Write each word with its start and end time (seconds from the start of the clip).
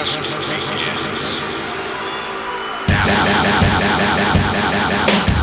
progress 0.00 0.70
begins. 0.70 1.40
Now, 2.88 3.04
now, 3.04 3.24
now, 3.26 3.52
now, 3.52 3.80
now, 3.80 4.16
now, 4.16 4.70
now, 4.70 5.28
now. 5.28 5.39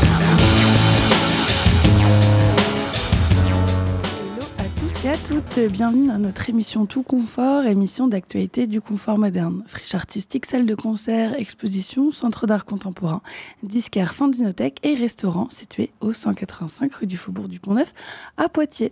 Toutes, 5.26 5.60
bienvenue 5.72 6.07
dans 6.07 6.20
notre 6.20 6.50
émission 6.50 6.86
Tout 6.86 7.02
Confort, 7.02 7.66
émission 7.66 8.08
d'actualité 8.08 8.68
du 8.68 8.82
confort 8.82 9.18
moderne. 9.18 9.64
Friche 9.68 9.96
artistique, 9.96 10.46
salle 10.46 10.66
de 10.66 10.76
concert, 10.76 11.34
exposition, 11.36 12.12
centre 12.12 12.46
d'art 12.46 12.66
contemporain, 12.66 13.22
disquaire, 13.64 14.14
fandinothèque 14.14 14.80
et 14.84 14.95
restaurant 14.95 15.48
situé 15.50 15.91
au 16.02 16.14
185 16.14 16.94
rue 16.94 17.08
du 17.08 17.16
Faubourg 17.16 17.48
du 17.48 17.59
Pont-Neuf 17.59 17.94
à 18.38 18.50
Poitiers. 18.50 18.91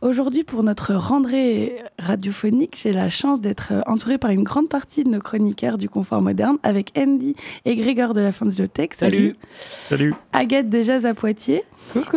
Aujourd'hui, 0.00 0.44
pour 0.44 0.62
notre 0.62 0.94
rentrée 0.94 1.76
radiophonique, 1.98 2.78
j'ai 2.82 2.92
la 2.92 3.08
chance 3.08 3.40
d'être 3.40 3.72
entourée 3.86 4.18
par 4.18 4.30
une 4.30 4.42
grande 4.42 4.68
partie 4.68 5.04
de 5.04 5.10
nos 5.10 5.20
chroniqueurs 5.20 5.78
du 5.78 5.88
confort 5.88 6.22
moderne 6.22 6.56
avec 6.62 6.92
Andy 6.96 7.34
et 7.64 7.76
Grégor 7.76 8.14
de 8.14 8.20
la 8.20 8.32
Fandinothèque. 8.32 8.94
Salut. 8.94 9.36
Salut. 9.88 10.14
Agathe 10.32 10.70
de 10.70 10.80
Jazz 10.80 11.06
à 11.06 11.14
Poitiers 11.14 11.64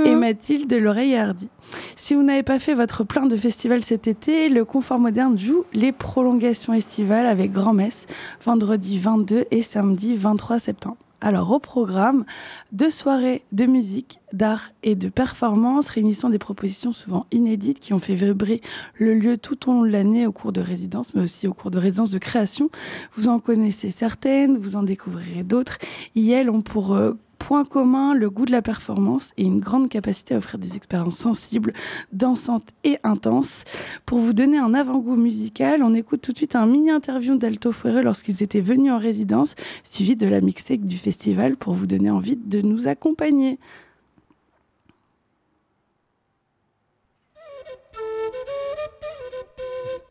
et 0.05 0.15
Mathilde 0.15 0.69
de 0.69 0.77
l'Oreille 0.77 1.15
Hardy. 1.15 1.49
Si 1.95 2.15
vous 2.15 2.23
n'avez 2.23 2.43
pas 2.43 2.59
fait 2.59 2.73
votre 2.73 3.03
plein 3.03 3.25
de 3.25 3.37
festivals 3.37 3.83
cet 3.83 4.07
été, 4.07 4.49
le 4.49 4.65
Confort 4.65 4.99
Moderne 4.99 5.37
joue 5.37 5.65
les 5.73 5.91
prolongations 5.91 6.73
estivales 6.73 7.25
avec 7.25 7.51
Grand-Messe, 7.51 8.07
vendredi 8.43 8.99
22 8.99 9.45
et 9.51 9.61
samedi 9.61 10.15
23 10.15 10.59
septembre. 10.59 10.97
Alors 11.23 11.51
au 11.51 11.59
programme, 11.59 12.25
deux 12.73 12.89
soirées 12.89 13.45
de 13.53 13.65
musique, 13.65 14.19
d'art 14.33 14.71
et 14.83 14.95
de 14.95 15.07
performance 15.07 15.87
réunissant 15.87 16.29
des 16.29 16.37
propositions 16.37 16.91
souvent 16.91 17.27
inédites 17.31 17.79
qui 17.79 17.93
ont 17.93 17.99
fait 17.99 18.15
vibrer 18.15 18.59
le 18.97 19.13
lieu 19.13 19.37
tout 19.37 19.69
au 19.69 19.73
long 19.73 19.81
de 19.83 19.87
l'année 19.87 20.27
au 20.27 20.33
cours 20.33 20.51
de 20.51 20.59
résidence, 20.59 21.13
mais 21.13 21.21
aussi 21.21 21.47
au 21.47 21.53
cours 21.53 21.71
de 21.71 21.77
résidence 21.77 22.09
de 22.09 22.17
création. 22.17 22.69
Vous 23.15 23.29
en 23.29 23.39
connaissez 23.39 23.89
certaines, 23.89 24.57
vous 24.57 24.75
en 24.75 24.83
découvrirez 24.83 25.43
d'autres. 25.43 25.77
Et 26.17 26.29
elles 26.29 26.49
ont 26.49 26.61
pour 26.61 26.93
euh, 26.93 27.13
point 27.43 27.65
commun 27.65 28.13
le 28.13 28.29
goût 28.29 28.45
de 28.45 28.53
la 28.53 28.61
performance 28.61 29.33
et 29.35 29.43
une 29.43 29.59
grande 29.59 29.89
capacité 29.89 30.33
à 30.33 30.37
offrir 30.37 30.59
des 30.59 30.77
expériences 30.77 31.17
sensibles, 31.17 31.73
dansantes 32.13 32.69
et 32.85 32.99
intenses. 33.03 33.65
Pour 34.05 34.19
vous 34.19 34.31
donner 34.31 34.57
un 34.57 34.73
avant-goût 34.73 35.17
musical, 35.17 35.83
on 35.83 35.93
écoute 35.93 36.21
tout 36.21 36.31
de 36.31 36.37
suite 36.37 36.55
un 36.55 36.65
mini-interview 36.65 37.35
d'Alto 37.35 37.73
Fuere 37.73 38.01
lorsqu'ils 38.01 38.43
étaient 38.43 38.61
venus 38.61 38.93
en 38.93 38.97
résidence, 38.97 39.55
suivi 39.83 40.15
de 40.15 40.25
la 40.25 40.39
mixtape 40.39 40.85
du 40.85 40.97
festival 40.97 41.57
pour 41.57 41.73
vous 41.73 41.85
donner 41.85 42.09
envie 42.09 42.37
de 42.37 42.61
nous 42.61 42.87
accompagner. 42.87 43.59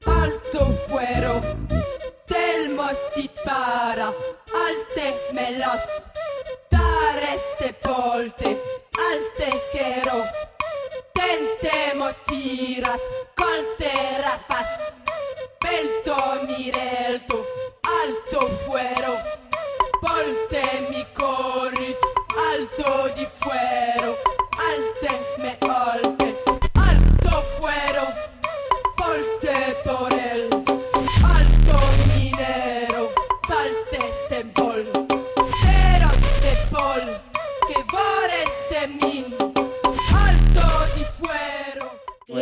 Alto 0.04 0.66
Fuero, 0.86 1.40
para, 3.42 4.08
alte 4.08 6.11
Sareste 6.72 7.74
polte 7.80 8.51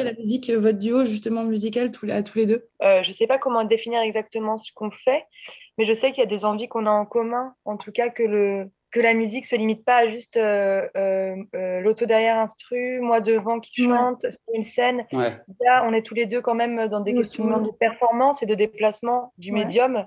la 0.03 0.13
musique, 0.13 0.51
euh, 0.51 0.59
votre 0.59 0.79
duo 0.79 1.05
justement 1.05 1.45
musical 1.45 1.91
tous, 1.91 2.09
à 2.11 2.23
tous 2.23 2.39
les 2.39 2.47
deux? 2.47 2.69
Euh, 2.83 3.03
Je 3.03 3.09
ne 3.09 3.15
sais 3.15 3.27
pas 3.27 3.39
comment 3.39 3.65
définir 3.65 4.01
exactement 4.01 4.59
ce 4.59 4.73
qu'on 4.75 4.91
fait, 4.91 5.25
mais 5.79 5.87
je 5.87 5.93
sais 5.93 6.13
qu'il 6.13 6.21
y 6.21 6.27
a 6.27 6.31
des 6.31 6.45
envies 6.45 6.69
qu'on 6.69 6.87
a 6.87 6.91
en 6.91 7.07
commun. 7.07 7.55
En 7.65 7.77
tout 7.77 7.93
cas, 7.93 8.09
que, 8.09 8.23
le, 8.23 8.71
que 8.91 9.01
la 9.01 9.15
musique 9.15 9.45
ne 9.45 9.49
se 9.49 9.57
limite 9.57 9.85
pas 9.85 9.99
à 9.99 10.09
juste 10.11 10.37
euh, 10.37 11.37
l'auto 11.83 12.07
derrière 12.07 12.39
instru, 12.39 13.01
moi 13.01 13.21
devant 13.21 13.61
qui 13.61 13.85
chante 13.85 14.23
sur 14.23 14.55
une 14.55 14.65
scène. 14.65 15.07
Là, 15.13 15.85
on 15.87 15.93
est 15.93 16.03
tous 16.03 16.15
les 16.15 16.27
deux 16.27 16.41
quand 16.41 16.55
même 16.55 16.89
dans 16.89 17.01
des 17.01 17.15
questions 17.15 17.45
de 17.47 17.71
performance 17.79 18.43
et 18.43 18.47
de 18.47 18.55
déplacement 18.55 19.33
du 19.39 19.53
médium. 19.53 20.05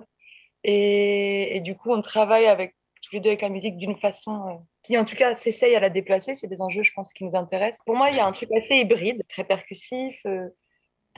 Et, 0.63 1.57
et, 1.57 1.59
du 1.59 1.75
coup, 1.75 1.91
on 1.91 2.01
travaille 2.01 2.45
avec 2.45 2.73
avec 3.17 3.41
la 3.41 3.49
musique 3.49 3.77
d'une 3.77 3.97
façon 3.97 4.47
euh, 4.47 4.53
qui, 4.83 4.97
en 4.97 5.05
tout 5.05 5.15
cas, 5.15 5.35
s'essaye 5.35 5.75
à 5.75 5.79
la 5.79 5.89
déplacer. 5.89 6.35
C'est 6.35 6.47
des 6.47 6.61
enjeux, 6.61 6.83
je 6.83 6.91
pense, 6.93 7.13
qui 7.13 7.23
nous 7.23 7.35
intéressent. 7.35 7.83
Pour 7.85 7.95
moi, 7.95 8.09
il 8.09 8.15
y 8.15 8.19
a 8.19 8.25
un 8.25 8.31
truc 8.31 8.49
assez 8.57 8.75
hybride, 8.75 9.23
très 9.29 9.43
percussif, 9.43 10.19
euh, 10.25 10.49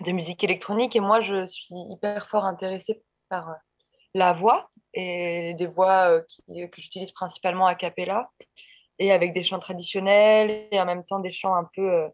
de 0.01 0.11
musique 0.11 0.43
électronique. 0.43 0.95
Et 0.95 0.99
moi, 0.99 1.21
je 1.21 1.45
suis 1.45 1.75
hyper 1.89 2.27
fort 2.29 2.45
intéressée 2.45 3.01
par 3.29 3.49
euh, 3.49 3.53
la 4.13 4.33
voix 4.33 4.69
et 4.93 5.53
des 5.55 5.67
voix 5.67 6.21
que 6.47 6.81
j'utilise 6.81 7.11
principalement 7.11 7.67
a 7.67 7.75
cappella 7.75 8.29
et 8.97 9.11
avec 9.11 9.33
des 9.33 9.43
chants 9.43 9.59
traditionnels 9.59 10.69
et 10.71 10.79
en 10.79 10.85
même 10.85 11.03
temps 11.03 11.19
des 11.19 11.33
chants 11.33 11.53
un 11.53 11.69
peu, 11.75 12.07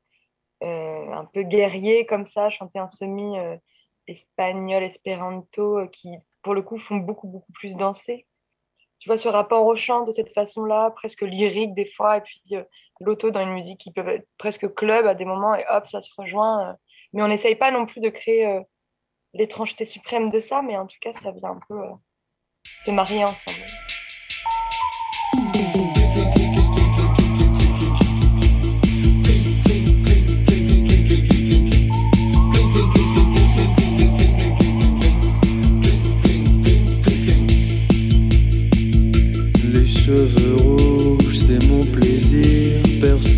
un 0.62 1.26
peu 1.32 1.44
guerriers 1.44 2.08
comme 2.08 2.26
ça, 2.26 2.50
chanter 2.50 2.80
en 2.80 2.88
semi 2.88 3.36
espagnol, 4.08 4.82
espéranto, 4.82 5.88
qui 5.92 6.10
pour 6.42 6.56
le 6.56 6.64
coup 6.64 6.80
font 6.80 6.98
beaucoup, 6.98 7.28
beaucoup 7.28 7.52
plus 7.52 7.76
danser 7.76 8.26
tu 9.02 9.10
vois, 9.10 9.18
ce 9.18 9.28
rapport 9.28 9.66
au 9.66 9.76
chant 9.76 10.04
de 10.04 10.12
cette 10.12 10.32
façon-là, 10.34 10.92
presque 10.92 11.24
lyrique 11.24 11.74
des 11.74 11.92
fois, 11.98 12.18
et 12.18 12.22
puis 12.22 12.42
euh, 12.54 12.64
l'auto 13.00 13.32
dans 13.32 13.42
une 13.42 13.54
musique 13.54 13.80
qui 13.80 13.92
peut 13.92 14.08
être 14.08 14.28
presque 14.38 14.72
club 14.76 15.08
à 15.08 15.16
des 15.16 15.26
moments, 15.26 15.56
et 15.56 15.66
hop, 15.72 15.88
ça 15.88 16.02
se 16.02 16.12
rejoint. 16.16 16.70
Euh. 16.70 16.74
mais 17.12 17.24
on 17.24 17.28
n'essaye 17.28 17.56
pas 17.56 17.72
non 17.72 17.88
plus 17.88 18.00
de 18.00 18.10
créer 18.10 18.46
euh, 18.46 18.62
l'étrangeté 19.34 19.86
suprême 19.86 20.30
de 20.30 20.40
ça, 20.40 20.62
mais 20.62 20.78
en 20.78 20.86
tout 20.86 20.98
cas, 21.02 21.14
ça 21.14 21.32
vient 21.32 21.50
un 21.50 21.60
peu 21.68 21.82
se 22.86 22.92
marier 22.92 23.24
ensemble. 23.24 23.51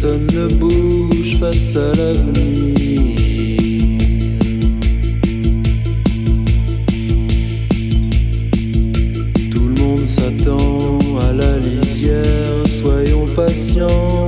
Personne 0.03 0.27
ne 0.33 0.47
bouge 0.55 1.37
face 1.39 1.75
à 1.77 1.95
l'avenir. 1.95 2.99
Tout 9.49 9.67
le 9.69 9.81
monde 9.81 10.05
s'attend 10.05 10.99
à 11.21 11.31
la 11.31 11.57
lisière, 11.59 12.63
soyons 12.81 13.25
patients, 13.35 14.27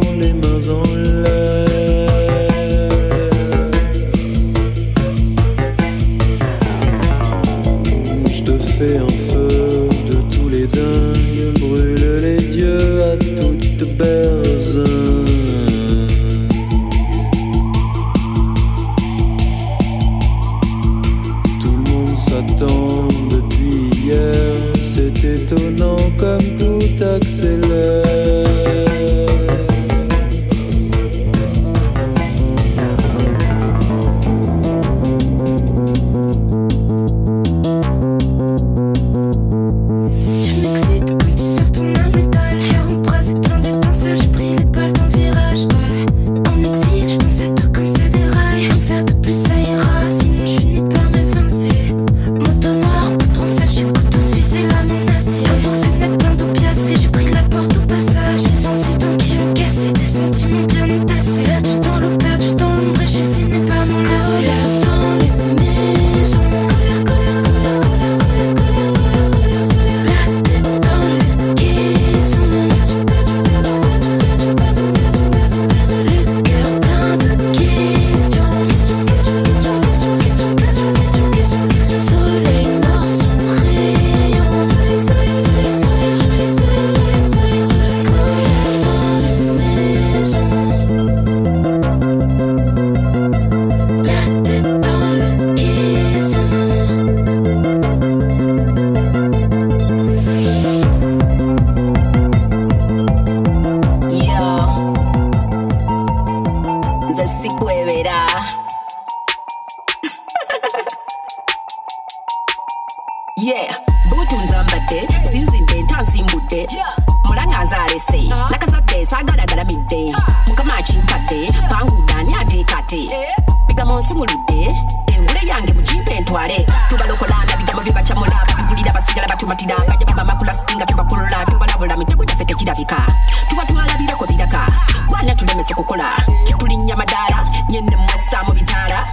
mitego 132.66 132.76
gyaffe 132.76 132.86
tekirabika 132.86 133.08
tuba 133.50 133.66
twalabireko 133.66 134.26
biraka 134.26 134.68
wana 135.14 135.36
tulemese 135.36 135.74
kukola 135.74 136.10
tulinnya 136.58 136.96
madaala 136.96 137.48
nyenne 137.70 137.96
mwessa 137.96 138.44
mu 138.48 138.54
bitaala 138.54 139.06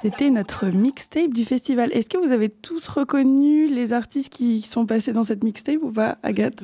C'était 0.00 0.30
notre 0.30 0.66
mixtape 0.66 1.34
du 1.34 1.44
festival. 1.44 1.92
Est-ce 1.92 2.08
que 2.08 2.18
vous 2.18 2.30
avez 2.30 2.48
tous 2.48 2.86
reconnu 2.86 3.66
les 3.66 3.92
artistes 3.92 4.32
qui 4.32 4.60
sont 4.60 4.86
passés 4.86 5.12
dans 5.12 5.24
cette 5.24 5.42
mixtape 5.42 5.82
ou 5.82 5.90
pas, 5.90 6.18
Agathe? 6.22 6.62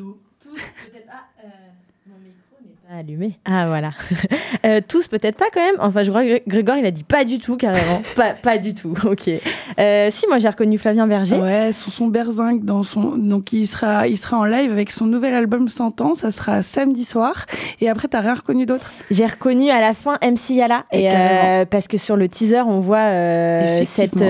Allumé. 2.98 3.38
Ah 3.44 3.66
voilà. 3.66 3.90
Euh, 4.64 4.80
tous 4.86 5.08
peut-être 5.08 5.36
pas 5.36 5.46
quand 5.52 5.60
même. 5.60 5.74
Enfin 5.78 6.04
je 6.04 6.10
crois 6.10 6.24
que 6.24 6.40
Grégoire 6.48 6.78
il 6.78 6.86
a 6.86 6.90
dit 6.90 7.02
pas 7.02 7.24
du 7.24 7.38
tout 7.38 7.56
carrément. 7.56 8.00
pas, 8.16 8.32
pas 8.32 8.56
du 8.56 8.72
tout. 8.72 8.94
Ok. 9.04 9.28
Euh, 9.78 10.08
si 10.10 10.26
moi 10.26 10.38
j'ai 10.38 10.48
reconnu 10.48 10.78
Flavien 10.78 11.06
Berger. 11.06 11.36
Ouais, 11.36 11.70
son 11.72 11.90
son 11.90 12.06
Berzinc 12.06 12.64
dans 12.64 12.82
son 12.82 13.16
donc 13.18 13.52
il 13.52 13.66
sera 13.66 14.08
il 14.08 14.16
sera 14.16 14.38
en 14.38 14.44
live 14.44 14.70
avec 14.72 14.90
son 14.90 15.04
nouvel 15.04 15.34
album 15.34 15.68
100 15.68 16.00
ans. 16.00 16.14
Ça 16.14 16.30
sera 16.30 16.62
samedi 16.62 17.04
soir. 17.04 17.44
Et 17.82 17.90
après 17.90 18.08
t'as 18.08 18.20
rien 18.20 18.32
reconnu 18.32 18.64
d'autre? 18.64 18.92
J'ai 19.10 19.26
reconnu 19.26 19.70
à 19.70 19.80
la 19.80 19.92
fin 19.92 20.16
MC 20.22 20.54
Yala 20.54 20.84
et, 20.92 21.10
euh, 21.12 21.66
parce 21.66 21.86
que 21.86 21.98
sur 21.98 22.16
le 22.16 22.28
teaser 22.28 22.62
on 22.62 22.80
voit 22.80 23.10
cette 23.84 24.24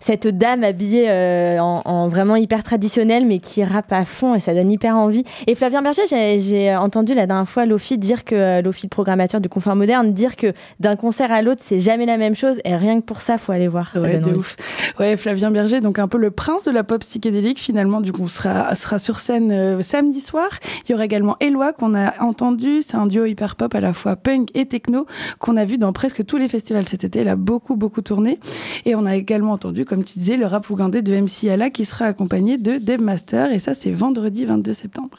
cette 0.00 0.28
dame 0.28 0.62
habillée 0.62 1.10
en, 1.58 1.82
en, 1.84 2.06
vraiment 2.06 2.36
hyper 2.36 2.62
traditionnelle 2.62 3.26
mais 3.26 3.40
qui 3.40 3.64
rappe 3.64 3.92
à 3.92 4.04
fond 4.04 4.36
et 4.36 4.40
ça 4.40 4.54
donne 4.54 4.70
hyper 4.70 4.96
envie. 4.96 5.24
Et 5.48 5.56
Flavien 5.56 5.82
Berger 5.82 6.02
j'ai 6.06 6.76
entendu 6.76 7.14
la 7.14 7.26
dernière 7.26 7.48
fois 7.48 7.66
Lofi 7.66 7.98
dire 7.98 8.09
que 8.24 8.34
euh, 8.34 8.62
l'office 8.62 8.88
programmateur 8.90 9.40
du 9.40 9.48
confort 9.48 9.76
moderne, 9.76 10.12
dire 10.12 10.36
que 10.36 10.52
d'un 10.80 10.96
concert 10.96 11.32
à 11.32 11.42
l'autre, 11.42 11.62
c'est 11.64 11.78
jamais 11.78 12.06
la 12.06 12.16
même 12.16 12.34
chose. 12.34 12.60
Et 12.64 12.76
rien 12.76 13.00
que 13.00 13.06
pour 13.06 13.20
ça, 13.20 13.38
faut 13.38 13.52
aller 13.52 13.68
voir. 13.68 13.92
Ouais, 13.96 14.18
de 14.18 14.34
ouf. 14.34 14.56
Ouais, 14.98 15.16
Flavien 15.16 15.50
Berger, 15.50 15.80
donc 15.80 15.98
un 15.98 16.08
peu 16.08 16.18
le 16.18 16.30
prince 16.30 16.64
de 16.64 16.70
la 16.70 16.84
pop 16.84 17.00
psychédélique, 17.00 17.60
finalement, 17.60 18.00
du 18.00 18.12
coup, 18.12 18.28
sera, 18.28 18.74
sera 18.74 18.98
sur 18.98 19.18
scène 19.18 19.52
euh, 19.52 19.82
samedi 19.82 20.20
soir. 20.20 20.48
Il 20.84 20.92
y 20.92 20.94
aura 20.94 21.04
également 21.04 21.36
Eloi, 21.40 21.72
qu'on 21.72 21.94
a 21.94 22.20
entendu. 22.20 22.82
C'est 22.82 22.96
un 22.96 23.06
duo 23.06 23.24
hyper 23.24 23.56
pop, 23.56 23.74
à 23.74 23.80
la 23.80 23.92
fois 23.92 24.16
punk 24.16 24.48
et 24.54 24.66
techno, 24.66 25.06
qu'on 25.38 25.56
a 25.56 25.64
vu 25.64 25.78
dans 25.78 25.92
presque 25.92 26.24
tous 26.24 26.36
les 26.36 26.48
festivals 26.48 26.86
cet 26.86 27.04
été. 27.04 27.20
Elle 27.20 27.28
a 27.28 27.36
beaucoup, 27.36 27.76
beaucoup 27.76 28.02
tourné. 28.02 28.38
Et 28.84 28.94
on 28.94 29.06
a 29.06 29.16
également 29.16 29.52
entendu, 29.52 29.84
comme 29.84 30.04
tu 30.04 30.18
disais, 30.18 30.36
le 30.36 30.46
rap 30.46 30.68
ougandais 30.70 31.02
de 31.02 31.14
MC 31.14 31.44
Yala, 31.44 31.70
qui 31.70 31.84
sera 31.84 32.06
accompagné 32.06 32.58
de 32.58 32.78
Deb 32.78 33.00
Master. 33.00 33.52
Et 33.52 33.58
ça, 33.58 33.74
c'est 33.74 33.90
vendredi 33.90 34.44
22 34.44 34.72
septembre. 34.72 35.18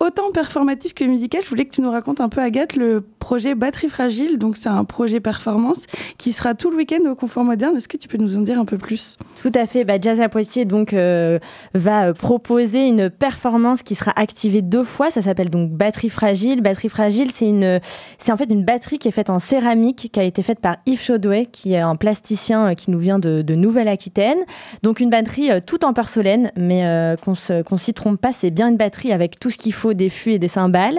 Autant 0.00 0.30
performatif 0.32 0.94
que 0.94 1.04
musical, 1.04 1.42
je 1.44 1.48
voulais 1.48 1.64
que 1.64 1.70
tu 1.70 1.80
nous 1.80 1.90
racontes 1.90 2.11
un 2.20 2.28
peu, 2.28 2.40
Agathe, 2.40 2.76
le 2.76 3.04
projet 3.18 3.54
Batterie 3.54 3.88
Fragile. 3.88 4.38
Donc, 4.38 4.56
c'est 4.56 4.68
un 4.68 4.84
projet 4.84 5.20
performance 5.20 5.86
qui 6.18 6.32
sera 6.32 6.54
tout 6.54 6.70
le 6.70 6.76
week-end 6.76 7.08
au 7.10 7.14
Confort 7.14 7.44
Moderne. 7.44 7.76
Est-ce 7.76 7.88
que 7.88 7.96
tu 7.96 8.08
peux 8.08 8.18
nous 8.18 8.36
en 8.36 8.40
dire 8.40 8.58
un 8.58 8.64
peu 8.64 8.78
plus? 8.78 9.16
Tout 9.40 9.52
à 9.54 9.66
fait. 9.66 9.84
Bah, 9.84 9.94
Jazz 10.00 10.20
à 10.20 10.28
Poitiers 10.28 10.64
donc, 10.64 10.92
euh, 10.92 11.38
va 11.74 12.08
euh, 12.08 12.12
proposer 12.12 12.86
une 12.86 13.10
performance 13.10 13.82
qui 13.82 13.94
sera 13.94 14.12
activée 14.16 14.62
deux 14.62 14.84
fois. 14.84 15.10
Ça 15.10 15.22
s'appelle 15.22 15.50
donc 15.50 15.70
Batterie 15.70 16.08
Fragile. 16.08 16.60
Batterie 16.62 16.88
Fragile, 16.88 17.30
c'est 17.32 17.48
une, 17.48 17.80
c'est 18.18 18.32
en 18.32 18.36
fait 18.36 18.50
une 18.50 18.64
batterie 18.64 18.98
qui 18.98 19.08
est 19.08 19.12
faite 19.12 19.30
en 19.30 19.38
céramique, 19.38 20.10
qui 20.12 20.20
a 20.20 20.24
été 20.24 20.42
faite 20.42 20.60
par 20.60 20.76
Yves 20.86 21.00
Chaudouet, 21.00 21.46
qui 21.46 21.74
est 21.74 21.80
un 21.80 21.96
plasticien 21.96 22.70
euh, 22.70 22.74
qui 22.74 22.90
nous 22.90 22.98
vient 22.98 23.18
de, 23.18 23.52
Nouvelle-Aquitaine. 23.52 24.38
Donc, 24.82 24.98
une 25.00 25.10
batterie 25.10 25.50
tout 25.66 25.84
en 25.84 25.92
porcelaine, 25.92 26.50
mais 26.56 27.16
qu'on 27.22 27.32
ne 27.32 27.78
s'y 27.78 27.92
trompe 27.92 28.18
pas, 28.18 28.32
c'est 28.32 28.50
bien 28.50 28.68
une 28.68 28.78
batterie 28.78 29.12
avec 29.12 29.38
tout 29.38 29.50
ce 29.50 29.58
qu'il 29.58 29.74
faut, 29.74 29.92
des 29.92 30.08
fûts 30.08 30.32
et 30.32 30.38
des 30.38 30.48
cymbales. 30.48 30.98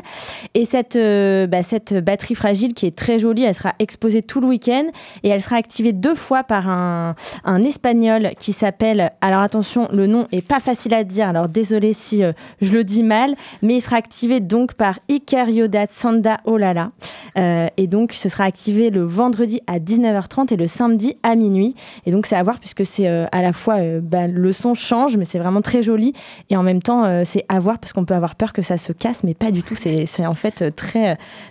Et 0.54 0.66
cette, 0.66 0.93
bah, 0.96 1.64
cette 1.64 1.94
batterie 1.94 2.36
fragile 2.36 2.74
qui 2.74 2.86
est 2.86 2.96
très 2.96 3.20
jolie, 3.20 3.44
elle 3.44 3.56
sera 3.56 3.74
exposée 3.80 4.22
tout 4.22 4.42
le 4.42 4.48
week-end 4.48 4.86
et 5.24 5.30
elle 5.30 5.42
sera 5.42 5.56
activée 5.56 5.94
deux 5.94 6.16
fois 6.16 6.44
par 6.44 6.70
un, 6.70 7.16
espagnol 7.64 8.32
qui 8.40 8.54
s'appelle, 8.54 9.12
alors 9.22 9.40
attention, 9.40 9.88
le 9.92 10.08
nom 10.08 10.28
est 10.32 10.42
pas 10.42 10.60
facile 10.60 10.94
à 10.94 11.04
dire, 11.04 11.30
alors 11.30 11.48
désolé 11.48 11.94
si 11.94 12.24
euh, 12.24 12.34
je 12.62 12.72
le 12.72 12.84
dis 12.84 13.04
mal, 13.04 13.36
mais 13.62 13.76
il 13.76 13.82
sera 13.82 13.96
activé 13.96 14.40
donc 14.40 14.74
par 14.74 15.00
Iker 15.10 15.50
Yodat 15.50 15.88
Sanda 15.90 16.38
Olala. 16.46 16.92
Euh, 17.38 17.68
et 17.78 17.88
donc 17.88 18.12
ce 18.12 18.30
sera 18.30 18.44
activé 18.44 18.90
le 18.90 19.04
vendredi 19.04 19.62
à 19.66 19.80
19h30 19.80 20.54
et 20.54 20.58
le 20.58 20.68
samedi 20.68 21.18
à 21.24 21.36
minuit. 21.36 21.76
Et 22.06 22.12
donc 22.12 22.26
c'est 22.26 22.36
à 22.36 22.44
voir 22.44 22.60
puisque 22.60 22.86
c'est 22.86 23.08
euh, 23.08 23.26
à 23.32 23.42
la 23.42 23.54
fois 23.54 23.78
bah, 24.02 24.28
le 24.28 24.52
son 24.52 24.74
change, 24.74 25.18
mais 25.18 25.26
c'est 25.26 25.40
vraiment 25.40 25.62
très 25.62 25.82
joli 25.82 26.14
et 26.50 26.58
en 26.58 26.64
même 26.64 26.82
temps 26.82 27.24
c'est 27.24 27.46
à 27.50 27.60
voir 27.60 27.80
parce 27.80 27.94
qu'on 27.94 28.06
peut 28.06 28.14
avoir 28.14 28.36
peur 28.36 28.54
que 28.54 28.62
ça 28.62 28.78
se 28.78 28.92
casse, 28.92 29.24
mais 29.24 29.34
pas 29.34 29.52
du 29.52 29.64
tout. 29.64 29.76
C'est 29.76 30.26
en 30.26 30.36
fait 30.36 30.76
très 30.76 30.83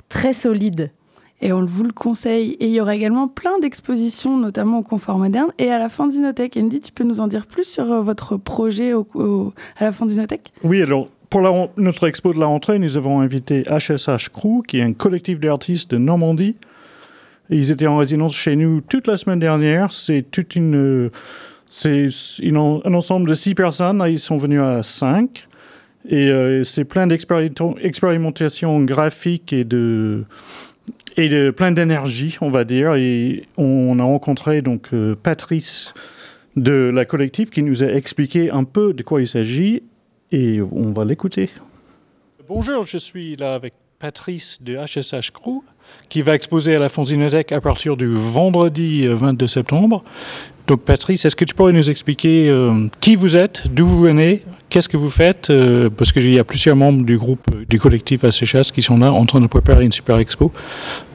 très 0.08 0.32
solide. 0.32 0.90
Et 1.42 1.52
on 1.52 1.64
vous 1.64 1.82
le 1.82 1.92
conseille. 1.92 2.52
Et 2.60 2.66
il 2.66 2.72
y 2.72 2.80
aura 2.80 2.94
également 2.94 3.26
plein 3.26 3.58
d'expositions, 3.58 4.38
notamment 4.38 4.78
au 4.78 4.82
Confort 4.82 5.18
Moderne 5.18 5.50
et 5.58 5.70
à 5.70 5.78
la 5.80 5.88
Fandinothèque. 5.88 6.56
Andy, 6.56 6.80
tu 6.80 6.92
peux 6.92 7.04
nous 7.04 7.20
en 7.20 7.26
dire 7.26 7.46
plus 7.46 7.64
sur 7.64 7.90
euh, 7.90 8.00
votre 8.00 8.36
projet 8.36 8.94
au, 8.94 9.52
à 9.76 9.84
la 9.84 9.92
Fandinothèque 9.92 10.52
Oui, 10.62 10.80
alors 10.80 11.08
pour 11.28 11.42
notre 11.76 12.06
expo 12.06 12.32
de 12.32 12.38
la 12.38 12.46
rentrée, 12.46 12.78
nous 12.78 12.96
avons 12.96 13.20
invité 13.20 13.64
HSH 13.64 14.28
Crew, 14.32 14.62
qui 14.66 14.78
est 14.78 14.82
un 14.82 14.92
collectif 14.92 15.40
d'artistes 15.40 15.90
de 15.90 15.96
Normandie. 15.96 16.56
ils 17.50 17.70
étaient 17.70 17.86
en 17.86 17.96
résidence 17.96 18.34
chez 18.34 18.54
nous 18.54 18.82
toute 18.82 19.06
la 19.06 19.16
semaine 19.16 19.40
dernière. 19.40 19.90
C'est 19.92 20.22
toute 20.30 20.54
une, 20.54 21.10
c'est 21.70 22.08
un 22.54 22.94
ensemble 22.94 23.28
de 23.30 23.34
six 23.34 23.54
personnes. 23.54 24.04
Ils 24.06 24.18
sont 24.18 24.36
venus 24.36 24.60
à 24.60 24.82
cinq. 24.82 25.48
Et 26.08 26.28
euh, 26.28 26.64
c'est 26.64 26.84
plein 26.84 27.06
d'expérimentations 27.06 28.80
graphiques 28.80 29.52
et 29.52 29.64
de, 29.64 30.24
et 31.16 31.28
de 31.28 31.50
plein 31.50 31.70
d'énergie, 31.70 32.36
on 32.40 32.50
va 32.50 32.64
dire. 32.64 32.94
Et 32.94 33.44
on 33.56 33.98
a 33.98 34.02
rencontré 34.02 34.62
donc 34.62 34.88
euh, 34.92 35.14
Patrice 35.14 35.94
de 36.56 36.90
la 36.92 37.04
collective 37.04 37.50
qui 37.50 37.62
nous 37.62 37.82
a 37.82 37.86
expliqué 37.86 38.50
un 38.50 38.64
peu 38.64 38.92
de 38.92 39.02
quoi 39.02 39.20
il 39.22 39.28
s'agit 39.28 39.82
et 40.32 40.60
on 40.60 40.90
va 40.92 41.04
l'écouter. 41.04 41.50
Bonjour, 42.48 42.86
je 42.86 42.98
suis 42.98 43.36
là 43.36 43.54
avec 43.54 43.72
Patrice 43.98 44.58
de 44.60 44.76
HSH 44.76 45.30
Crew 45.30 45.62
qui 46.08 46.20
va 46.20 46.34
exposer 46.34 46.74
à 46.74 46.78
la 46.78 46.88
Fonzinothèque 46.88 47.52
à 47.52 47.60
partir 47.60 47.96
du 47.96 48.08
vendredi 48.08 49.06
22 49.06 49.44
euh, 49.44 49.48
septembre. 49.48 50.02
Donc 50.66 50.82
Patrice, 50.82 51.24
est-ce 51.24 51.36
que 51.36 51.44
tu 51.44 51.54
pourrais 51.54 51.72
nous 51.72 51.90
expliquer 51.90 52.52
qui 53.00 53.16
vous 53.16 53.36
êtes, 53.36 53.64
d'où 53.68 53.86
vous 53.86 54.00
venez, 54.00 54.44
Qu'est-ce 54.72 54.88
que 54.88 54.96
vous 54.96 55.10
faites 55.10 55.50
euh, 55.50 55.90
Parce 55.90 56.12
qu'il 56.12 56.32
y 56.32 56.38
a 56.38 56.44
plusieurs 56.44 56.76
membres 56.76 57.04
du 57.04 57.18
groupe, 57.18 57.46
euh, 57.54 57.66
du 57.68 57.78
collectif 57.78 58.24
Acéchas 58.24 58.70
qui 58.72 58.80
sont 58.80 58.96
là 58.96 59.12
en 59.12 59.26
train 59.26 59.38
de 59.42 59.46
préparer 59.46 59.84
une 59.84 59.92
super 59.92 60.16
expo. 60.16 60.50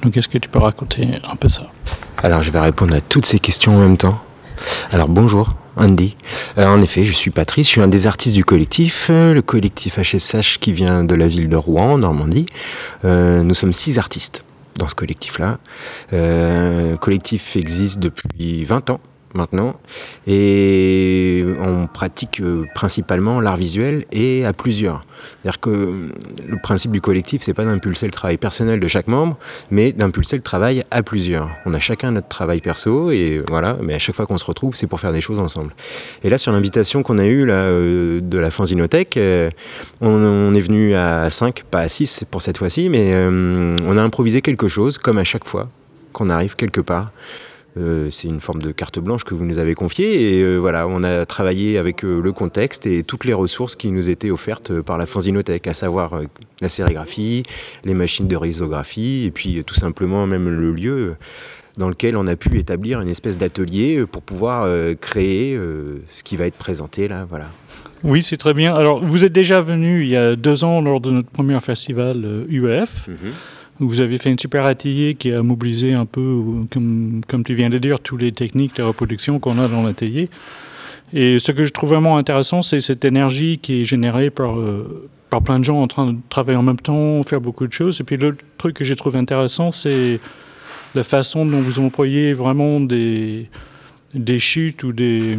Donc 0.03 0.15
est-ce 0.15 0.27
que 0.27 0.37
tu 0.37 0.47
peux 0.47 0.59
raconter 0.59 1.07
un 1.27 1.35
peu 1.35 1.49
ça? 1.49 1.63
Alors 2.19 2.43
je 2.43 2.51
vais 2.51 2.59
répondre 2.59 2.93
à 2.93 3.01
toutes 3.01 3.25
ces 3.25 3.39
questions 3.39 3.75
en 3.75 3.79
même 3.79 3.97
temps. 3.97 4.21
Alors 4.91 5.09
bonjour. 5.09 5.55
Andy. 5.75 6.15
Euh, 6.59 6.67
en 6.67 6.79
effet, 6.83 7.03
je 7.03 7.11
suis 7.11 7.31
Patrice, 7.31 7.65
je 7.65 7.71
suis 7.71 7.81
un 7.81 7.87
des 7.87 8.05
artistes 8.05 8.35
du 8.35 8.45
collectif, 8.45 9.09
le 9.09 9.41
collectif 9.41 9.97
HSH 9.97 10.59
qui 10.59 10.71
vient 10.71 11.03
de 11.03 11.15
la 11.15 11.27
ville 11.27 11.49
de 11.49 11.55
Rouen, 11.55 11.93
en 11.93 11.97
Normandie. 11.97 12.45
nous 13.03 13.53
sommes 13.55 13.73
six 13.73 13.97
artistes 13.97 14.43
dans 14.77 14.87
ce 14.87 14.93
collectif-là. 14.93 15.57
le 16.11 16.95
collectif 16.97 17.55
existe 17.55 17.97
depuis 17.97 18.65
20 18.65 18.91
ans 18.91 18.99
maintenant 19.33 19.75
et 20.25 21.45
on 21.59 21.87
pratique 21.87 22.39
euh, 22.41 22.65
principalement 22.73 23.41
l'art 23.41 23.57
visuel 23.57 24.05
et 24.11 24.45
à 24.45 24.53
plusieurs. 24.53 25.05
C'est-à-dire 25.41 25.59
que 25.59 25.69
euh, 25.69 26.09
le 26.47 26.57
principe 26.61 26.91
du 26.91 27.01
collectif, 27.01 27.41
c'est 27.41 27.53
pas 27.53 27.65
d'impulser 27.65 28.05
le 28.05 28.11
travail 28.11 28.37
personnel 28.37 28.79
de 28.79 28.87
chaque 28.87 29.07
membre, 29.07 29.37
mais 29.71 29.91
d'impulser 29.91 30.35
le 30.35 30.41
travail 30.41 30.83
à 30.91 31.03
plusieurs. 31.03 31.49
On 31.65 31.73
a 31.73 31.79
chacun 31.79 32.11
notre 32.11 32.27
travail 32.27 32.61
perso 32.61 33.11
et 33.11 33.43
voilà, 33.47 33.77
mais 33.81 33.93
à 33.93 33.99
chaque 33.99 34.15
fois 34.15 34.25
qu'on 34.25 34.37
se 34.37 34.45
retrouve, 34.45 34.75
c'est 34.75 34.87
pour 34.87 34.99
faire 34.99 35.13
des 35.13 35.21
choses 35.21 35.39
ensemble. 35.39 35.73
Et 36.23 36.29
là, 36.29 36.37
sur 36.37 36.51
l'invitation 36.51 37.03
qu'on 37.03 37.17
a 37.17 37.25
eue 37.25 37.45
là, 37.45 37.53
euh, 37.53 38.21
de 38.21 38.37
la 38.37 38.51
Fanzinothèque, 38.51 39.19
on, 40.01 40.53
est 40.53 40.59
venu 40.59 40.95
à 40.95 41.29
5, 41.29 41.63
pas 41.69 41.79
à 41.79 41.87
6 41.87 42.25
pour 42.31 42.41
cette 42.41 42.57
fois-ci, 42.57 42.89
mais 42.89 43.13
on 43.15 43.97
a 43.97 44.01
improvisé 44.01 44.41
quelque 44.41 44.67
chose, 44.67 44.97
comme 44.97 45.17
à 45.17 45.23
chaque 45.23 45.45
fois 45.45 45.69
qu'on 46.13 46.29
arrive 46.29 46.55
quelque 46.55 46.81
part. 46.81 47.11
Euh, 47.77 48.09
c'est 48.09 48.27
une 48.27 48.39
forme 48.39 48.61
de 48.61 48.71
carte 48.71 48.99
blanche 48.99 49.23
que 49.23 49.35
vous 49.35 49.45
nous 49.45 49.59
avez 49.59 49.75
confiée. 49.75 50.37
Et 50.37 50.41
euh, 50.41 50.57
voilà, 50.57 50.87
on 50.87 51.03
a 51.03 51.25
travaillé 51.25 51.77
avec 51.77 52.03
euh, 52.03 52.19
le 52.21 52.31
contexte 52.31 52.87
et 52.87 53.03
toutes 53.03 53.25
les 53.25 53.33
ressources 53.33 53.75
qui 53.75 53.91
nous 53.91 54.09
étaient 54.09 54.31
offertes 54.31 54.81
par 54.81 54.97
la 54.97 55.05
Fanzinothèque, 55.05 55.67
à 55.67 55.73
savoir 55.73 56.21
la 56.61 56.69
sérigraphie, 56.69 57.43
les 57.83 57.93
machines 57.93 58.27
de 58.27 58.35
risographie, 58.35 59.25
et 59.25 59.31
puis 59.31 59.63
tout 59.63 59.75
simplement 59.75 60.25
même 60.25 60.49
le 60.49 60.71
lieu 60.71 61.15
dans 61.77 61.89
lequel 61.89 62.17
on 62.17 62.25
a 62.25 62.35
pu 62.35 62.57
établir 62.57 62.99
une 63.01 63.09
espèce 63.09 63.37
d'atelier 63.37 64.03
pour 64.11 64.23
pouvoir 64.23 64.67
créer 64.99 65.59
ce 66.07 66.23
qui 66.23 66.35
va 66.35 66.47
être 66.47 66.57
présenté 66.57 67.07
là. 67.07 67.25
Voilà. 67.29 67.45
Oui, 68.03 68.23
c'est 68.23 68.37
très 68.37 68.55
bien. 68.55 68.73
Alors, 68.73 69.03
vous 69.03 69.25
êtes 69.25 69.31
déjà 69.31 69.61
venu 69.61 70.01
il 70.01 70.09
y 70.09 70.15
a 70.15 70.35
deux 70.35 70.63
ans 70.63 70.81
lors 70.81 70.99
de 70.99 71.11
notre 71.11 71.29
premier 71.29 71.59
festival 71.59 72.45
UEF. 72.49 73.07
Vous 73.79 74.01
avez 74.01 74.17
fait 74.17 74.31
une 74.31 74.39
super 74.39 74.65
atelier 74.65 75.15
qui 75.15 75.31
a 75.31 75.43
mobilisé 75.43 75.93
un 75.93 76.05
peu, 76.05 76.41
comme, 76.71 77.21
comme 77.27 77.43
tu 77.43 77.53
viens 77.53 77.69
de 77.69 77.77
dire, 77.77 77.99
toutes 77.99 78.21
les 78.21 78.31
techniques 78.31 78.75
de 78.77 78.83
reproduction 78.83 79.39
qu'on 79.39 79.59
a 79.59 79.67
dans 79.67 79.83
l'atelier. 79.83 80.29
Et 81.13 81.39
ce 81.39 81.51
que 81.51 81.63
je 81.63 81.71
trouve 81.71 81.89
vraiment 81.89 82.17
intéressant, 82.17 82.61
c'est 82.61 82.81
cette 82.81 83.05
énergie 83.05 83.59
qui 83.59 83.81
est 83.81 83.85
générée 83.85 84.29
par, 84.29 84.57
euh, 84.57 85.09
par 85.29 85.41
plein 85.41 85.59
de 85.59 85.63
gens 85.63 85.81
en 85.81 85.87
train 85.87 86.11
de 86.11 86.17
travailler 86.29 86.57
en 86.57 86.63
même 86.63 86.79
temps, 86.79 87.21
faire 87.23 87.39
beaucoup 87.39 87.67
de 87.67 87.71
choses. 87.71 88.01
Et 88.01 88.03
puis 88.03 88.17
l'autre 88.17 88.43
truc 88.57 88.75
que 88.75 88.83
j'ai 88.83 88.95
trouvé 88.95 89.19
intéressant, 89.19 89.71
c'est 89.71 90.19
la 90.95 91.03
façon 91.03 91.45
dont 91.45 91.61
vous 91.61 91.79
employez 91.79 92.33
vraiment 92.33 92.79
des, 92.79 93.47
des 94.13 94.39
chutes 94.39 94.83
ou 94.83 94.91
des 94.91 95.37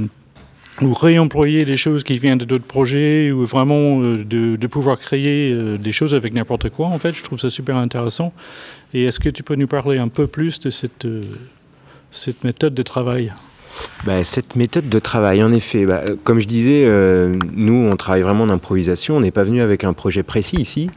ou 0.81 0.93
réemployer 0.93 1.65
des 1.65 1.77
choses 1.77 2.05
qui 2.05 2.19
viennent 2.19 2.39
de 2.39 2.45
d'autres 2.45 2.65
projets 2.67 3.31
ou 3.31 3.45
vraiment 3.45 4.01
euh, 4.01 4.25
de, 4.25 4.67
pouvoir 4.67 4.99
créer 4.99 5.53
euh, 5.53 5.77
des 5.77 5.93
choses 5.93 6.15
avec 6.15 6.33
n'importe 6.33 6.71
quoi. 6.71 6.87
En 6.87 6.99
fait, 6.99 7.13
je 7.13 7.23
trouve 7.23 7.39
ça 7.39 7.51
super 7.51 7.77
intéressant. 7.77 8.33
Et 8.95 9.05
est-ce 9.05 9.21
que 9.21 9.29
tu 9.29 9.43
peux 9.43 9.55
nous 9.55 9.67
parler 9.67 9.99
un 9.99 10.09
peu 10.09 10.27
plus 10.27 10.61
de 10.61 10.71
cette, 10.71 11.05
euh, 11.05 11.23
cette 12.11 12.45
méthode 12.45 12.75
de 12.75 12.83
travail? 12.83 13.33
Bah, 14.07 14.23
cette 14.23 14.57
méthode 14.57 14.89
de 14.89 14.99
travail, 14.99 15.43
en 15.43 15.53
effet, 15.53 15.85
bah, 15.85 16.03
euh, 16.07 16.17
comme 16.25 16.41
je 16.41 16.47
disais, 16.47 16.85
euh, 16.87 17.37
nous, 17.53 17.75
on 17.75 17.97
travaille 17.97 18.23
vraiment 18.23 18.45
en 18.45 18.51
improvisation. 18.51 19.17
On 19.17 19.21
n'est 19.21 19.31
pas 19.31 19.43
venu 19.43 19.61
avec 19.61 19.85
un 19.85 19.93
projet 19.93 20.23
précis 20.23 20.57
ici. 20.57 20.91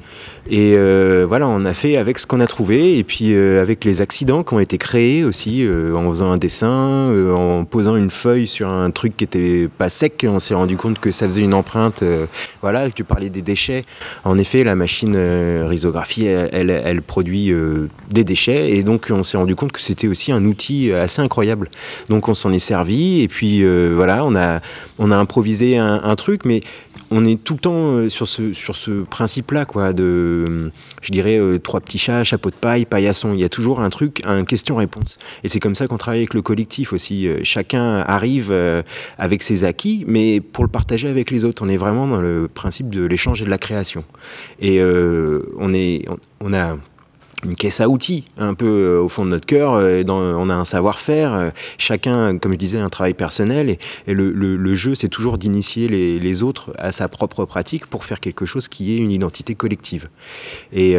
Et 0.49 0.75
euh, 0.75 1.25
voilà, 1.27 1.47
on 1.47 1.65
a 1.65 1.73
fait 1.73 1.97
avec 1.97 2.19
ce 2.19 2.27
qu'on 2.27 2.39
a 2.39 2.47
trouvé. 2.47 2.97
Et 2.97 3.03
puis 3.03 3.35
avec 3.35 3.83
les 3.85 4.01
accidents 4.01 4.43
qui 4.43 4.53
ont 4.53 4.59
été 4.59 4.77
créés 4.77 5.23
aussi, 5.23 5.67
en 5.95 6.07
faisant 6.09 6.31
un 6.31 6.37
dessin, 6.37 7.13
en 7.33 7.65
posant 7.65 7.95
une 7.95 8.09
feuille 8.09 8.47
sur 8.47 8.71
un 8.71 8.91
truc 8.91 9.17
qui 9.17 9.23
était 9.23 9.69
pas 9.77 9.89
sec, 9.89 10.25
on 10.27 10.39
s'est 10.39 10.53
rendu 10.53 10.77
compte 10.77 10.99
que 10.99 11.11
ça 11.11 11.25
faisait 11.25 11.41
une 11.41 11.53
empreinte. 11.53 12.03
voilà, 12.61 12.89
tu 12.89 13.03
parlais 13.03 13.29
des 13.29 13.41
déchets. 13.41 13.85
En 14.23 14.37
effet, 14.37 14.63
la 14.63 14.75
machine 14.75 15.17
risographie, 15.67 16.25
elle, 16.25 16.69
elle 16.69 17.01
produit 17.01 17.53
des 18.09 18.23
déchets. 18.23 18.71
Et 18.71 18.83
donc, 18.83 19.07
on 19.11 19.23
s'est 19.23 19.37
rendu 19.37 19.55
compte 19.55 19.71
que 19.71 19.81
c'était 19.81 20.07
aussi 20.07 20.31
un 20.31 20.43
outil 20.45 20.91
assez 20.93 21.21
incroyable. 21.21 21.69
Donc, 22.09 22.27
on 22.27 22.33
s'en 22.33 22.51
est 22.51 22.60
servi 22.61 23.21
et 23.21 23.27
puis 23.27 23.63
euh, 23.63 23.91
voilà, 23.95 24.23
on 24.23 24.35
a, 24.35 24.61
on 24.99 25.11
a 25.11 25.17
improvisé 25.17 25.77
un, 25.77 26.15
truc, 26.15 26.45
mais 26.45 26.61
on 27.09 27.25
est 27.25 27.41
tout 27.43 27.53
le 27.53 27.59
temps 27.59 27.91
euh, 27.91 28.09
sur 28.09 28.27
ce, 28.27 28.53
sur 28.53 28.75
ce 28.75 29.03
principe-là, 29.03 29.65
quoi, 29.65 29.93
de, 29.93 30.71
je 31.01 31.11
dirais, 31.11 31.39
euh, 31.39 31.59
trois 31.59 31.81
petits 31.81 31.97
chats, 31.97 32.23
chapeau 32.23 32.49
de 32.49 32.55
paille, 32.55 32.85
paillasson. 32.85 33.33
Il 33.33 33.39
y 33.39 33.43
a 33.43 33.49
toujours 33.49 33.81
un 33.81 33.89
truc, 33.89 34.21
un 34.25 34.45
question-réponse. 34.45 35.17
Et 35.43 35.49
c'est 35.49 35.59
comme 35.59 35.75
ça 35.75 35.87
qu'on 35.87 35.97
travaille 35.97 36.21
avec 36.21 36.33
le 36.33 36.41
collectif 36.41 36.93
aussi. 36.93 37.27
Chacun 37.43 37.99
arrive 37.99 38.53
avec 39.17 39.43
ses 39.43 39.63
acquis, 39.63 40.03
mais 40.07 40.39
pour 40.39 40.63
le 40.63 40.69
partager 40.69 41.09
avec 41.09 41.31
les 41.31 41.43
autres. 41.45 41.63
On 41.65 41.69
est 41.69 41.77
vraiment 41.77 42.07
dans 42.07 42.21
le 42.21 42.47
principe 42.53 42.89
de 42.89 43.03
l'échange 43.05 43.41
et 43.41 43.45
de 43.45 43.49
la 43.49 43.57
création. 43.57 44.03
Et 44.59 44.81
on, 44.81 45.73
est, 45.73 46.05
on 46.39 46.53
a 46.53 46.77
une 47.43 47.55
caisse 47.55 47.81
à 47.81 47.89
outils, 47.89 48.25
un 48.37 48.53
peu 48.53 48.65
euh, 48.65 49.01
au 49.01 49.09
fond 49.09 49.25
de 49.25 49.31
notre 49.31 49.45
cœur. 49.45 49.73
Euh, 49.73 50.03
on 50.07 50.49
a 50.49 50.55
un 50.55 50.65
savoir-faire, 50.65 51.33
euh, 51.33 51.49
chacun, 51.77 52.37
comme 52.37 52.53
je 52.53 52.57
disais, 52.57 52.79
un 52.79 52.89
travail 52.89 53.13
personnel. 53.13 53.77
Et, 54.07 54.13
le, 54.13 54.75
jeu, 54.75 54.95
c'est 54.95 55.09
toujours 55.09 55.37
d'initier 55.37 55.87
les, 55.87 56.43
autres 56.43 56.71
à 56.77 56.91
sa 56.91 57.09
propre 57.09 57.45
pratique 57.45 57.85
pour 57.85 58.05
faire 58.05 58.19
quelque 58.19 58.45
chose 58.45 58.67
qui 58.67 58.93
est 58.93 58.97
une 58.97 59.11
identité 59.11 59.53
collective. 59.53 60.07
Et 60.71 60.95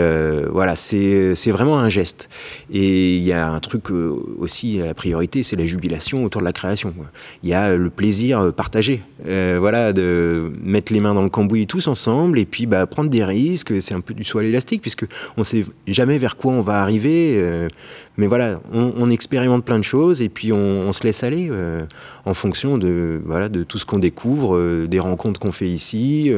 voilà, 0.51 0.77
c'est 0.77 1.51
vraiment 1.51 1.79
un 1.79 1.89
geste. 1.89 2.29
Et 2.71 3.17
il 3.17 3.23
y 3.23 3.33
a 3.33 3.49
un 3.49 3.61
truc 3.61 3.91
aussi, 3.91 4.79
la 4.79 4.95
priorité, 4.95 5.43
c'est 5.43 5.57
la 5.57 5.65
jubilation 5.65 6.25
autour 6.25 6.43
de 6.43 6.47
la 6.47 6.53
création. 6.53 6.95
Il 7.43 7.49
y 7.49 7.55
a 7.55 7.75
le 7.75 7.91
plaisir 7.91 8.53
partagé. 8.53 9.03
voilà, 9.25 9.93
de 9.93 10.53
mettre 10.63 10.93
les 10.93 11.01
mains 11.01 11.15
dans 11.15 11.23
le 11.23 11.31
cambouis 11.31 11.67
tous 11.67 11.89
ensemble 11.89 12.39
et 12.39 12.45
puis 12.45 12.67
bah, 12.67 12.87
prendre 12.87 13.09
des 13.09 13.25
risques. 13.25 13.81
C'est 13.81 13.95
un 13.95 14.01
peu 14.01 14.15
du 14.15 14.25
soin 14.25 14.43
élastique 14.43 14.83
puisque 14.83 15.07
on 15.37 15.45
sait 15.45 15.65
jamais 15.87 16.19
vers 16.19 16.32
quoi 16.37 16.53
on 16.53 16.61
va 16.61 16.83
arriver. 16.83 17.37
Euh, 17.39 17.69
mais 18.19 18.27
voilà, 18.27 18.61
on, 18.73 19.11
expérimente 19.11 19.65
plein 19.65 19.79
de 19.79 19.85
choses 19.85 20.21
et 20.21 20.29
puis 20.29 20.53
on, 20.53 20.93
se 20.93 21.03
laisse 21.03 21.25
aller 21.25 21.49
euh, 21.51 21.87
en 22.27 22.35
fonction 22.35 22.77
de, 22.77 23.23
voilà, 23.25 23.49
de 23.49 23.63
tout 23.63 23.79
ce 23.79 23.87
qu'on 23.87 23.99
découvre, 23.99 24.55
euh, 24.55 24.87
des 24.87 25.01
rencontres 25.01 25.41
qu'on 25.41 25.51
fait 25.51 25.69
ici, 25.69 26.31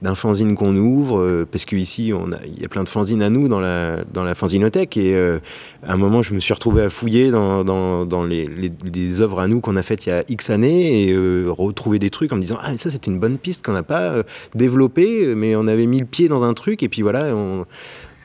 d'un 0.00 0.14
fanzine 0.14 0.54
qu'on 0.54 0.76
ouvre, 0.76 1.44
parce 1.50 1.64
qu'ici, 1.64 2.12
il 2.12 2.62
y 2.62 2.64
a 2.64 2.68
plein 2.68 2.84
de 2.84 2.88
fanzines 2.88 3.20
à 3.22 3.30
nous 3.30 3.48
dans 3.48 3.58
la, 3.58 4.04
dans 4.12 4.22
la 4.22 4.36
fanzinothèque. 4.36 4.96
Et 4.96 5.18
à 5.18 5.92
un 5.92 5.96
moment, 5.96 6.22
je 6.22 6.34
me 6.34 6.40
suis 6.40 6.54
retrouvé 6.54 6.82
à 6.82 6.88
fouiller 6.88 7.32
dans, 7.32 7.64
dans, 7.64 8.24
les, 8.24 8.46
les, 8.46 9.20
œuvres 9.20 9.40
à 9.40 9.48
nous 9.48 9.60
qu'on 9.60 9.74
a 9.74 9.82
faites 9.82 10.06
il 10.06 10.10
y 10.10 10.12
a 10.12 10.22
X 10.28 10.50
années 10.50 11.08
et 11.08 11.16
retrouver 11.48 11.98
des 11.98 12.10
trucs 12.10 12.32
en 12.32 12.36
me 12.36 12.42
disant 12.42 12.58
Ah, 12.62 12.70
mais 12.70 12.78
ça, 12.78 12.90
c'était 12.90 13.10
une 13.10 13.18
bonne 13.18 13.38
piste 13.38 13.66
qu'on 13.66 13.72
n'a 13.72 13.82
pas 13.82 14.22
développée, 14.54 15.34
mais 15.34 15.56
on 15.56 15.66
avait 15.66 15.86
mis 15.86 15.98
le 15.98 16.06
pied 16.06 16.28
dans 16.28 16.44
un 16.44 16.54
truc 16.54 16.84
et 16.84 16.88
puis 16.88 17.02
voilà, 17.02 17.34
on, 17.34 17.64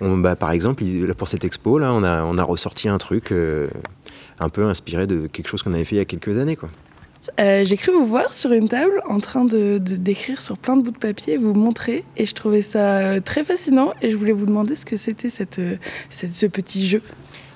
bah, 0.01 0.35
par 0.35 0.51
exemple, 0.51 0.83
pour 1.17 1.27
cette 1.27 1.45
expo, 1.45 1.77
là, 1.77 1.93
on 1.93 2.03
a, 2.03 2.23
on 2.23 2.45
ressorti 2.45 2.89
un 2.89 2.97
truc 2.97 3.31
euh, 3.31 3.67
un 4.39 4.49
peu 4.49 4.65
inspiré 4.65 5.07
de 5.07 5.27
quelque 5.27 5.47
chose 5.47 5.63
qu'on 5.63 5.73
avait 5.73 5.85
fait 5.85 5.95
il 5.95 5.99
y 5.99 6.01
a 6.01 6.05
quelques 6.05 6.37
années. 6.37 6.55
Quoi. 6.55 6.69
Euh, 7.39 7.63
j'ai 7.63 7.77
cru 7.77 7.93
vous 7.93 8.05
voir 8.05 8.33
sur 8.33 8.51
une 8.51 8.67
table 8.67 9.01
en 9.07 9.19
train 9.19 9.45
de 9.45 9.77
d'écrire 9.77 10.41
sur 10.41 10.57
plein 10.57 10.75
de 10.75 10.83
bouts 10.83 10.91
de 10.91 10.97
papier, 10.97 11.37
vous 11.37 11.53
montrer, 11.53 12.03
et 12.17 12.25
je 12.25 12.33
trouvais 12.33 12.61
ça 12.61 12.97
euh, 12.97 13.19
très 13.21 13.45
fascinant. 13.45 13.93
Et 14.01 14.09
je 14.09 14.17
voulais 14.17 14.33
vous 14.33 14.45
demander 14.45 14.75
ce 14.75 14.85
que 14.85 14.97
c'était 14.97 15.29
cette, 15.29 15.61
ce 16.09 16.45
petit 16.47 16.85
jeu. 16.85 17.01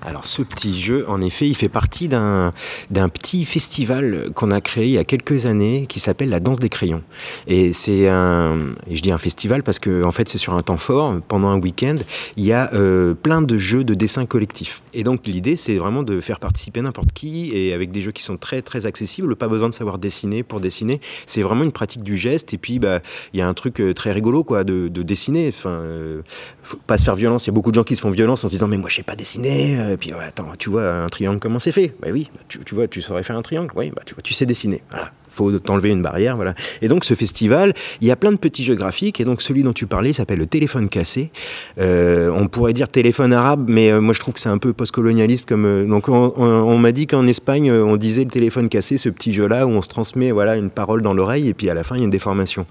Alors 0.05 0.25
ce 0.25 0.41
petit 0.41 0.79
jeu, 0.79 1.05
en 1.07 1.21
effet, 1.21 1.47
il 1.47 1.55
fait 1.55 1.69
partie 1.69 2.07
d'un 2.07 2.53
petit 2.91 3.45
festival 3.45 4.29
qu'on 4.35 4.51
a 4.51 4.61
créé 4.61 4.85
il 4.85 4.91
y 4.91 4.97
a 4.97 5.03
quelques 5.03 5.45
années 5.45 5.85
qui 5.87 5.99
s'appelle 5.99 6.29
la 6.29 6.39
danse 6.39 6.59
des 6.59 6.69
crayons. 6.69 7.03
Et 7.47 7.73
c'est 7.73 8.07
un, 8.07 8.57
je 8.89 9.01
dis 9.01 9.11
un 9.11 9.17
festival 9.17 9.63
parce 9.63 9.79
que 9.79 10.03
en 10.03 10.11
fait 10.11 10.29
c'est 10.29 10.37
sur 10.37 10.53
un 10.53 10.61
temps 10.61 10.77
fort, 10.77 11.15
pendant 11.27 11.47
un 11.49 11.59
week-end, 11.59 11.95
il 12.35 12.45
y 12.45 12.53
a 12.53 12.73
euh, 12.73 13.13
plein 13.13 13.41
de 13.41 13.57
jeux 13.57 13.83
de 13.83 13.93
dessin 13.93 14.25
collectif. 14.25 14.81
Et 14.93 15.03
donc 15.03 15.25
l'idée 15.25 15.55
c'est 15.55 15.75
vraiment 15.75 16.03
de 16.03 16.19
faire 16.19 16.39
participer 16.39 16.81
n'importe 16.81 17.11
qui 17.13 17.51
et 17.53 17.73
avec 17.73 17.91
des 17.91 18.01
jeux 18.01 18.11
qui 18.11 18.23
sont 18.23 18.37
très 18.37 18.61
très 18.61 18.85
accessibles, 18.85 19.35
pas 19.35 19.47
besoin 19.47 19.69
de 19.69 19.73
savoir 19.73 19.97
dessiner 19.97 20.43
pour 20.43 20.59
dessiner. 20.59 21.01
C'est 21.25 21.41
vraiment 21.41 21.63
une 21.63 21.71
pratique 21.71 22.03
du 22.03 22.15
geste 22.15 22.53
et 22.53 22.57
puis 22.57 22.79
bah 22.79 23.01
il 23.33 23.39
y 23.39 23.41
a 23.41 23.47
un 23.47 23.53
truc 23.53 23.81
euh, 23.81 23.93
très 23.93 24.11
rigolo 24.11 24.43
quoi 24.43 24.63
de, 24.63 24.87
dessiner. 24.87 25.49
Enfin, 25.49 25.69
euh, 25.69 26.21
faut 26.63 26.77
pas 26.85 26.97
se 26.97 27.05
faire 27.05 27.15
violence. 27.15 27.45
Il 27.45 27.49
y 27.49 27.51
a 27.51 27.53
beaucoup 27.53 27.71
de 27.71 27.75
gens 27.75 27.83
qui 27.83 27.95
se 27.95 28.01
font 28.01 28.09
violence 28.09 28.43
en 28.43 28.47
se 28.47 28.53
disant 28.53 28.67
mais 28.67 28.77
moi 28.77 28.89
je 28.89 28.95
sais 28.95 29.03
pas 29.03 29.15
dessiner 29.15 29.86
et 29.91 29.97
puis, 29.97 30.11
attends, 30.11 30.53
tu 30.57 30.69
vois 30.69 30.89
un 30.89 31.07
triangle, 31.07 31.39
comment 31.39 31.59
c'est 31.59 31.71
fait? 31.71 31.93
Bah 32.01 32.09
oui, 32.11 32.29
tu, 32.47 32.59
tu, 32.59 32.75
vois, 32.75 32.87
tu 32.87 33.01
saurais 33.01 33.23
faire 33.23 33.37
un 33.37 33.41
triangle 33.41 33.71
Oui, 33.75 33.91
bah 33.95 34.01
tu 34.05 34.13
vois, 34.13 34.21
tu 34.21 34.33
sais 34.33 34.45
dessiner. 34.45 34.81
Voilà 34.89 35.11
faut 35.37 35.51
t'enlever 35.59 35.91
une 35.91 36.01
barrière, 36.01 36.35
voilà. 36.35 36.55
Et 36.81 36.87
donc 36.87 37.05
ce 37.05 37.13
festival, 37.13 37.73
il 38.01 38.07
y 38.07 38.11
a 38.11 38.15
plein 38.15 38.31
de 38.31 38.37
petits 38.37 38.63
jeux 38.63 38.75
graphiques, 38.75 39.21
et 39.21 39.25
donc 39.25 39.41
celui 39.41 39.63
dont 39.63 39.73
tu 39.73 39.85
parlais 39.85 40.11
s'appelle 40.11 40.39
le 40.39 40.47
téléphone 40.47 40.89
cassé. 40.89 41.31
Euh, 41.79 42.31
on 42.35 42.47
pourrait 42.47 42.73
dire 42.73 42.89
téléphone 42.89 43.33
arabe, 43.33 43.65
mais 43.67 43.91
euh, 43.91 44.01
moi 44.01 44.13
je 44.13 44.19
trouve 44.19 44.33
que 44.33 44.39
c'est 44.39 44.49
un 44.49 44.57
peu 44.57 44.73
postcolonialiste 44.73 45.47
comme. 45.47 45.65
Euh, 45.65 45.85
donc 45.85 46.09
on, 46.09 46.77
m'a 46.77 46.91
dit 46.91 47.07
qu'en 47.07 47.27
Espagne 47.27 47.71
on 47.71 47.97
disait 47.97 48.23
le 48.23 48.29
téléphone 48.29 48.67
cassé, 48.67 48.97
ce 48.97 49.09
petit 49.09 49.33
jeu-là 49.33 49.67
où 49.67 49.69
on 49.69 49.81
se 49.81 49.89
transmet 49.89 50.31
voilà 50.31 50.57
une 50.57 50.69
parole 50.69 51.01
dans 51.01 51.13
l'oreille 51.13 51.47
et 51.49 51.53
puis 51.53 51.69
à 51.69 51.73
la 51.73 51.83
fin 51.83 51.95
il 51.95 51.99
y 51.99 52.01
a 52.01 52.05
une 52.05 52.09
déformation. 52.09 52.65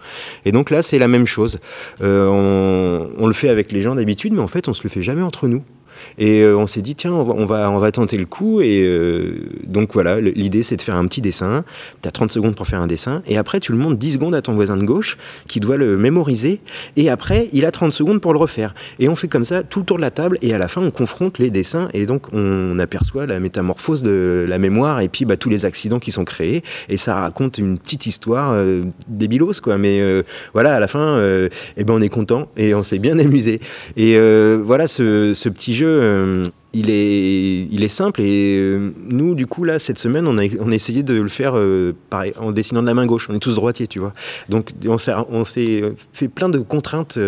Et 0.45 0.53
donc 0.53 0.71
là 0.71 0.83
c'est 0.83 0.99
la 0.99 1.09
même 1.09 1.27
chose. 1.27 1.59
On, 2.01 3.09
on, 3.17 3.27
le 3.27 3.33
fait 3.33 3.49
avec 3.49 3.73
les 3.73 3.81
gens 3.81 3.95
d'habitude, 3.95 4.33
mais 4.33 4.43
en 4.43 4.49
fait 4.49 4.69
on 4.69 4.75
se 4.75 4.83
le 4.83 4.89
fait 4.89 5.03
jamais 5.03 5.23
entre 5.23 5.49
nous. 5.49 5.63
Et 6.19 6.43
euh, 6.43 6.57
on 6.57 6.67
s'est 6.67 6.83
dit, 6.83 6.95
tiens, 6.95 7.13
on 7.13 7.47
va, 7.47 7.71
on 7.71 7.79
va, 7.79 7.93
tenter 7.93 8.17
le 8.17 8.27
coup. 8.27 8.61
Et 8.61 8.83
euh, 8.83 9.49
donc 9.65 9.93
voilà, 9.93 10.21
l'idée 10.21 10.63
c'est 10.63 10.77
de 10.77 10.83
faire 10.83 10.97
un 10.97 11.07
petit 11.07 11.21
dessin. 11.21 11.65
Tu 12.03 12.09
as 12.09 12.11
30 12.11 12.33
secondes 12.33 12.55
pour 12.55 12.67
faire 12.67 12.81
un 12.81 12.87
dessin. 12.87 13.23
Et 13.27 13.39
après, 13.39 13.61
tu 13.61 13.73
le 13.73 13.79
montres 13.79 13.97
10 13.97 14.15
secondes 14.15 14.35
à 14.35 14.43
ton 14.43 14.55
voisin 14.55 14.77
de 14.77 14.85
gauche 14.85 15.17
qui 15.49 15.61
doit 15.61 15.77
le 15.77 15.97
mémoriser. 15.97 16.61
Et 16.97 17.11
après, 17.11 17.49
il 17.53 17.65
a 17.65 17.71
30 17.71 17.93
secondes 17.93 18.21
pour 18.21 18.33
le 18.33 18.39
refaire. 18.39 18.75
Et 18.99 19.09
on 19.09 19.17
fait 19.17 19.29
comme 19.29 19.45
ça 19.45 19.63
tout 19.63 19.81
le 19.81 19.85
tour 19.87 19.97
de 19.97 20.03
la 20.03 20.11
table. 20.11 20.39
Et 20.43 20.55
à 20.55 20.59
la 20.59 20.69
fin, 20.69 20.83
on 20.83 20.91
confronte 20.91 21.39
les 21.39 21.51
dessins. 21.51 21.89
Et 21.93 22.07
donc, 22.07 22.33
on 22.33 22.79
aperçoit 22.79 23.27
la 23.27 23.41
métamorphose 23.41 24.03
de 24.03 24.47
la 24.49 24.59
mémoire 24.59 25.01
et 25.01 25.09
puis 25.09 25.25
bah, 25.25 25.37
tous 25.37 25.49
les 25.49 25.65
accidents 25.65 25.99
qui 25.99 26.13
sont 26.13 26.25
créés. 26.25 26.63
Et 26.89 26.97
ça 26.97 27.17
raconte 27.17 27.59
une 27.59 27.79
petite 27.79 28.07
histoire 28.07 28.53
euh, 28.53 28.83
débilos, 29.09 29.61
quoi. 29.63 29.79
Mais 29.79 30.03
voilà, 30.53 30.77
à 30.77 30.81
la 30.81 30.87
fin, 30.89 31.21
eh 31.77 31.85
ben, 31.85 31.95
on 31.95 32.03
est 32.03 32.09
content 32.09 32.49
et 32.57 32.75
on 32.75 32.83
s'est 32.83 32.99
bien 32.99 33.19
amusé. 33.27 33.61
Et 33.97 34.19
voilà, 34.59 34.87
ce, 34.87 35.33
ce 35.35 35.49
petit 35.49 35.75
jeu 35.75 35.86
euh, 35.87 36.45
il 36.73 36.91
est, 36.91 37.67
il 37.71 37.83
est 37.83 37.89
simple 37.89 38.21
et 38.21 38.57
euh, 38.59 38.93
nous, 39.09 39.35
du 39.35 39.47
coup, 39.47 39.65
là, 39.65 39.79
cette 39.79 39.99
semaine, 39.99 40.27
on 40.27 40.39
a, 40.39 40.45
essayé 40.75 41.03
de 41.03 41.21
le 41.21 41.29
faire 41.29 41.53
euh, 41.57 41.93
en 42.39 42.53
dessinant 42.53 42.83
de 42.83 42.87
la 42.87 42.95
main 42.95 43.07
gauche. 43.07 43.29
On 43.31 43.35
est 43.35 43.41
tous 43.41 43.55
droitiers, 43.55 43.87
tu 43.87 43.99
vois. 43.99 44.13
Donc, 44.49 44.73
on 44.87 44.99
s'est 45.45 45.83
fait 46.13 46.29
plein 46.29 46.49
de 46.49 46.59
contraintes, 46.59 47.19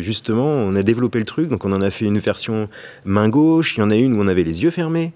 justement. 0.00 0.46
On 0.46 0.74
a 0.74 0.82
développé 0.82 1.18
le 1.18 1.24
truc. 1.24 1.48
Donc, 1.48 1.64
on 1.64 1.72
en 1.72 1.82
a 1.82 1.90
fait 1.90 2.04
une 2.04 2.18
version 2.18 2.68
main 3.04 3.28
gauche. 3.28 3.76
Il 3.76 3.80
y 3.80 3.82
en 3.82 3.90
a 3.90 3.96
une 3.96 4.14
où 4.14 4.22
on 4.22 4.28
avait 4.28 4.44
les 4.44 4.62
yeux 4.62 4.70
fermés. 4.70 5.12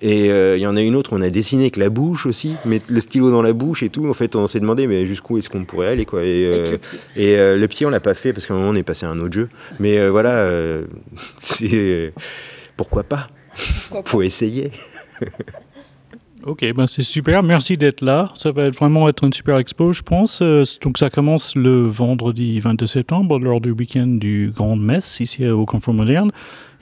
Et 0.00 0.26
il 0.26 0.58
y 0.58 0.66
en 0.66 0.76
a 0.76 0.82
une 0.82 0.96
autre 0.96 1.12
on 1.14 1.22
a 1.22 1.30
dessiné 1.30 1.64
avec 1.64 1.76
la 1.76 1.88
bouche 1.88 2.26
aussi, 2.26 2.56
mettre 2.66 2.86
le 2.88 3.00
stylo 3.00 3.30
dans 3.30 3.42
la 3.42 3.52
bouche 3.52 3.82
et 3.82 3.88
tout. 3.88 4.08
En 4.08 4.14
fait, 4.14 4.36
on 4.36 4.46
s'est 4.46 4.60
demandé 4.60 4.86
mais 4.86 5.06
jusqu'où 5.06 5.38
est-ce 5.38 5.48
qu'on 5.48 5.64
pourrait 5.64 5.88
aller 5.88 6.04
quoi. 6.04 6.24
Et, 6.24 6.44
le, 6.44 6.80
et 7.16 7.56
le 7.56 7.68
pied, 7.68 7.86
on 7.86 7.90
l'a 7.90 8.00
pas 8.00 8.14
fait 8.14 8.32
parce 8.32 8.46
qu'à 8.46 8.54
un 8.54 8.58
moment 8.58 8.70
on 8.70 8.74
est 8.74 8.82
passé 8.82 9.06
à 9.06 9.10
un 9.10 9.20
autre 9.20 9.32
jeu. 9.32 9.48
Mais 9.78 10.08
voilà, 10.08 10.48
c'est 11.38 12.12
pourquoi 12.76 13.04
pas? 13.04 13.26
Faut 14.04 14.22
essayer. 14.22 14.70
ok, 16.44 16.72
ben 16.74 16.86
c'est 16.86 17.02
super. 17.02 17.42
Merci 17.42 17.76
d'être 17.76 18.02
là. 18.02 18.32
Ça 18.36 18.52
va 18.52 18.70
vraiment 18.70 19.08
être 19.08 19.24
une 19.24 19.32
super 19.32 19.58
expo, 19.58 19.92
je 19.92 20.02
pense. 20.02 20.40
Euh, 20.42 20.64
donc 20.82 20.98
ça 20.98 21.10
commence 21.10 21.54
le 21.54 21.86
vendredi 21.86 22.58
22 22.60 22.86
septembre 22.86 23.38
lors 23.38 23.60
du 23.60 23.70
week-end 23.70 24.06
du 24.06 24.52
Grande 24.54 24.82
Messe 24.82 25.20
ici 25.20 25.46
au 25.48 25.66
Confort 25.66 25.94
Moderne. 25.94 26.30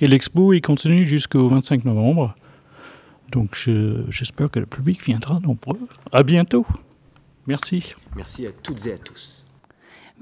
Et 0.00 0.08
l'expo, 0.08 0.52
il 0.52 0.62
continue 0.62 1.04
jusqu'au 1.04 1.48
25 1.48 1.84
novembre. 1.84 2.34
Donc 3.32 3.68
j'espère 4.08 4.50
que 4.50 4.60
le 4.60 4.66
public 4.66 5.02
viendra 5.02 5.40
nombreux. 5.40 5.80
À 6.12 6.22
bientôt. 6.22 6.66
Merci. 7.46 7.94
Merci 8.14 8.46
à 8.46 8.50
toutes 8.52 8.86
et 8.86 8.92
à 8.92 8.98
tous. 8.98 9.42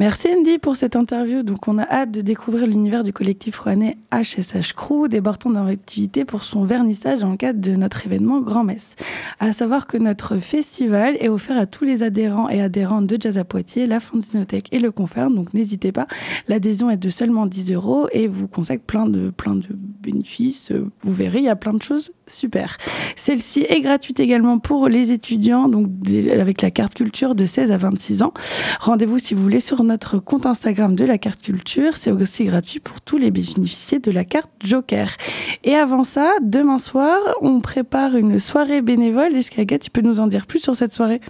Merci 0.00 0.28
Andy 0.34 0.56
pour 0.56 0.76
cette 0.76 0.96
interview. 0.96 1.42
Donc 1.42 1.68
on 1.68 1.76
a 1.76 1.82
hâte 1.82 2.10
de 2.10 2.22
découvrir 2.22 2.66
l'univers 2.66 3.02
du 3.04 3.12
collectif 3.12 3.58
rouennais 3.58 3.98
HSH 4.10 4.72
Crew, 4.72 5.08
débordant 5.10 5.50
dans 5.50 5.64
l'activité 5.64 6.24
pour 6.24 6.42
son 6.42 6.64
vernissage 6.64 7.20
dans 7.20 7.32
le 7.32 7.36
cadre 7.36 7.60
de 7.60 7.72
notre 7.76 8.06
événement 8.06 8.40
Grand 8.40 8.64
Messe. 8.64 8.96
À 9.40 9.52
savoir 9.52 9.86
que 9.86 9.98
notre 9.98 10.38
festival 10.38 11.18
est 11.20 11.28
offert 11.28 11.58
à 11.58 11.66
tous 11.66 11.84
les 11.84 12.02
adhérents 12.02 12.48
et 12.48 12.62
adhérentes 12.62 13.08
de 13.08 13.20
Jazz 13.20 13.36
à 13.36 13.44
Poitiers, 13.44 13.86
la 13.86 14.00
Fondinothèque 14.00 14.68
et 14.72 14.78
le 14.78 14.90
Confère. 14.90 15.30
Donc 15.30 15.52
n'hésitez 15.52 15.92
pas. 15.92 16.06
L'adhésion 16.48 16.88
est 16.88 16.96
de 16.96 17.10
seulement 17.10 17.44
10 17.44 17.74
euros 17.74 18.08
et 18.12 18.26
vous 18.26 18.48
consacre 18.48 18.84
plein 18.84 19.04
de, 19.04 19.28
plein 19.28 19.54
de 19.54 19.68
bénéfices. 19.70 20.72
Vous 21.02 21.12
verrez, 21.12 21.40
il 21.40 21.44
y 21.44 21.50
a 21.50 21.56
plein 21.56 21.74
de 21.74 21.82
choses 21.82 22.10
super. 22.30 22.76
Celle-ci 23.16 23.66
est 23.68 23.80
gratuite 23.80 24.20
également 24.20 24.58
pour 24.58 24.88
les 24.88 25.12
étudiants, 25.12 25.68
donc 25.68 25.88
avec 26.32 26.62
la 26.62 26.70
carte 26.70 26.94
culture 26.94 27.34
de 27.34 27.46
16 27.46 27.72
à 27.72 27.76
26 27.76 28.22
ans. 28.22 28.32
Rendez-vous 28.80 29.18
si 29.18 29.34
vous 29.34 29.42
voulez 29.42 29.60
sur 29.60 29.82
notre 29.82 30.18
compte 30.18 30.46
Instagram 30.46 30.94
de 30.94 31.04
la 31.04 31.18
carte 31.18 31.42
culture. 31.42 31.96
C'est 31.96 32.12
aussi 32.12 32.44
gratuit 32.44 32.80
pour 32.80 33.00
tous 33.00 33.18
les 33.18 33.30
bénéficiaires 33.30 34.00
de 34.02 34.10
la 34.10 34.24
carte 34.24 34.50
Joker. 34.64 35.08
Et 35.64 35.74
avant 35.74 36.04
ça, 36.04 36.32
demain 36.42 36.78
soir, 36.78 37.18
on 37.40 37.60
prépare 37.60 38.16
une 38.16 38.38
soirée 38.38 38.82
bénévole. 38.82 39.34
Est-ce 39.34 39.50
qu'Agathe, 39.50 39.82
tu 39.82 39.90
peux 39.90 40.02
nous 40.02 40.20
en 40.20 40.26
dire 40.26 40.46
plus 40.46 40.60
sur 40.60 40.76
cette 40.76 40.92
soirée? 40.92 41.20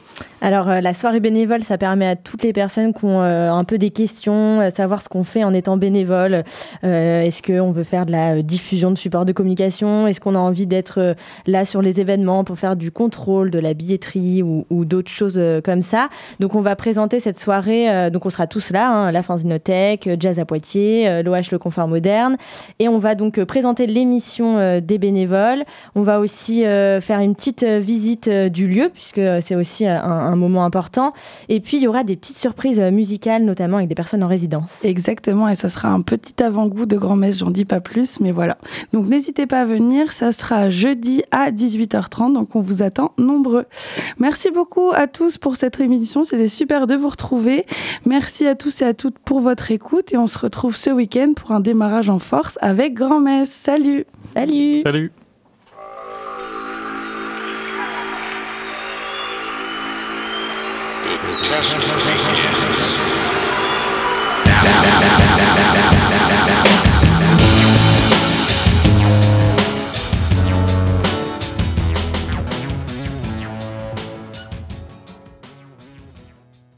Alors, 0.41 0.69
euh, 0.69 0.81
la 0.81 0.95
soirée 0.95 1.21
bénévole, 1.21 1.63
ça 1.63 1.79
permet 1.79 2.07
à 2.07 2.17
toutes 2.17 2.43
les 2.43 2.53
personnes 2.53 2.93
qui 2.93 3.05
ont 3.05 3.23
euh, 3.23 3.51
un 3.51 3.65
peu 3.65 3.79
des 3.79 3.91
questions, 3.91 4.61
euh, 4.61 4.71
savoir 4.71 5.03
ce 5.03 5.09
qu'on 5.09 5.25
fait 5.25 5.45
en 5.45 5.53
étant 5.53 5.77
bénévole. 5.77 6.45
Est-ce 6.83 7.43
qu'on 7.43 7.73
veut 7.73 7.85
faire 7.85 8.07
de 8.07 8.13
la 8.13 8.43
diffusion 8.43 8.91
de 8.91 8.99
support 8.99 9.25
de 9.25 9.33
communication? 9.33 10.07
Est-ce 10.07 10.21
qu'on 10.21 10.35
a 10.35 10.39
envie 10.39 10.67
d'être 10.67 10.90
là 11.47 11.65
sur 11.65 11.83
les 11.83 12.01
événements 12.01 12.45
pour 12.45 12.59
faire 12.59 12.77
du 12.77 12.91
contrôle, 12.91 13.51
de 13.51 13.59
la 13.59 13.75
billetterie 13.75 14.43
ou, 14.43 14.65
d'autres 14.85 15.11
choses 15.11 15.41
comme 15.65 15.83
ça 15.83 16.09
Donc, 16.41 16.55
on 16.55 16.61
va 16.61 16.75
présenter 16.77 17.21
cette 17.21 17.39
soirée. 17.39 18.11
donc, 18.11 18.27
on 18.27 18.31
sera 18.31 18.47
tous 18.47 18.71
là, 18.71 18.91
hein, 18.91 19.13
la 19.13 19.23
Fanzinothèque, 19.23 20.07
euh, 20.07 20.17
Jazz 20.19 20.39
à 20.39 20.45
Poitiers, 20.45 21.09
euh, 21.09 21.23
l'OH 21.23 21.51
Le 21.53 21.59
Confort 21.59 21.89
Moderne. 21.89 22.37
Et 22.79 22.89
on 22.89 22.99
va 22.99 23.15
donc 23.15 23.39
euh, 23.39 23.47
présenter 23.47 23.87
l'émission 23.87 24.81
des 24.81 24.99
bénévoles. 24.99 25.65
On 25.95 26.03
va 26.03 26.21
aussi 26.21 26.63
faire 26.63 27.21
une 27.21 27.35
petite 27.35 27.65
visite 27.65 28.29
du 28.29 28.67
lieu, 28.67 28.91
puisque 28.93 29.21
c'est 29.41 29.55
aussi 29.55 29.87
un, 29.87 30.37
moment 30.37 30.65
important. 30.65 31.13
Et 31.49 31.61
puis, 31.61 31.77
il 31.77 31.83
y 31.83 31.89
aura 31.89 32.05
des 32.05 32.17
petites 32.17 32.39
surprises 32.39 32.81
musicales, 32.81 33.45
notamment 33.45 33.77
avec 33.77 33.89
des 33.89 33.95
personnes 33.95 34.25
en 34.25 34.29
résidence. 34.29 34.85
Exactement, 34.85 35.49
et 35.49 35.55
ça 35.55 35.69
sera 35.69 35.91
un 35.91 36.01
petit 36.01 36.43
avant-goût 36.43 36.87
de 36.87 36.97
grand-messe, 36.97 37.39
j'en 37.39 37.51
dis 37.51 37.65
pas 37.65 37.81
plus, 37.81 38.21
mais 38.21 38.33
voilà. 38.33 38.59
Donc, 38.93 39.09
n'hésitez 39.09 39.47
pas 39.47 39.63
à 39.63 39.65
venir, 39.65 40.13
ça 40.13 40.33
sera 40.33 40.71
jeudi 40.81 41.23
à 41.31 41.51
18h30, 41.51 42.33
donc 42.33 42.57
on 42.57 42.61
vous 42.61 42.83
attend 42.83 43.13
nombreux. 43.19 43.67
Merci 44.19 44.51
beaucoup 44.51 44.91
à 44.95 45.07
tous 45.07 45.37
pour 45.37 45.57
cette 45.57 45.79
émission, 45.79 46.25
c'était 46.25 46.49
super 46.49 46.87
de 46.87 46.95
vous 46.95 47.11
retrouver. 47.11 47.67
Merci 48.07 48.47
à 48.47 48.55
tous 48.55 48.81
et 48.81 48.87
à 48.87 48.95
toutes 48.95 49.19
pour 49.19 49.41
votre 49.41 49.71
écoute 49.71 50.13
et 50.13 50.17
on 50.17 50.27
se 50.27 50.39
retrouve 50.39 50.75
ce 50.75 50.91
week-end 50.91 51.35
pour 51.37 51.53
un 51.53 51.61
démarrage 51.61 52.09
en 52.09 52.19
force 52.19 52.59
avec 52.63 52.95
Grand-Messe. 52.95 53.51
Salut 53.51 54.07
Salut 54.35 54.81
Salut 54.83 55.13